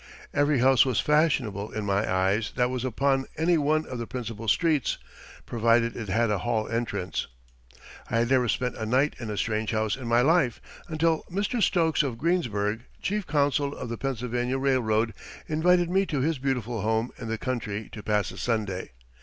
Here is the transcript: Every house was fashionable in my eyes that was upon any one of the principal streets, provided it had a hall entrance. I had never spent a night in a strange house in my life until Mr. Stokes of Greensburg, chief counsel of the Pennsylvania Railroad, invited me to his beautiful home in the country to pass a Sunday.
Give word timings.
Every 0.33 0.57
house 0.61 0.83
was 0.83 0.99
fashionable 0.99 1.71
in 1.73 1.85
my 1.85 2.11
eyes 2.11 2.53
that 2.55 2.71
was 2.71 2.83
upon 2.83 3.27
any 3.37 3.55
one 3.55 3.85
of 3.85 3.99
the 3.99 4.07
principal 4.07 4.47
streets, 4.47 4.97
provided 5.45 5.95
it 5.95 6.09
had 6.09 6.31
a 6.31 6.39
hall 6.39 6.67
entrance. 6.67 7.27
I 8.09 8.17
had 8.17 8.29
never 8.31 8.47
spent 8.49 8.75
a 8.77 8.85
night 8.87 9.15
in 9.19 9.29
a 9.29 9.37
strange 9.37 9.69
house 9.69 9.95
in 9.95 10.07
my 10.07 10.21
life 10.21 10.59
until 10.87 11.23
Mr. 11.29 11.61
Stokes 11.61 12.01
of 12.01 12.17
Greensburg, 12.17 12.81
chief 13.03 13.27
counsel 13.27 13.75
of 13.77 13.89
the 13.89 13.97
Pennsylvania 13.99 14.57
Railroad, 14.57 15.13
invited 15.47 15.91
me 15.91 16.07
to 16.07 16.21
his 16.21 16.39
beautiful 16.39 16.81
home 16.81 17.11
in 17.19 17.27
the 17.27 17.37
country 17.37 17.87
to 17.91 18.01
pass 18.01 18.31
a 18.31 18.39
Sunday. 18.39 18.93